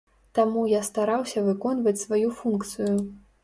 Таму 0.37 0.63
я 0.71 0.79
стараўся 0.87 1.45
выконваць 1.49 1.95
сваю 2.07 2.35
функцыю. 2.41 2.95